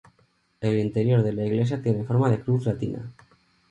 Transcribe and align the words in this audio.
El 0.61 0.79
interior 0.79 1.21
de 1.21 1.31
la 1.31 1.45
iglesia 1.45 1.83
tiene 1.83 2.05
forma 2.05 2.31
de 2.31 2.39
cruz 2.41 2.65
latina. 2.65 3.05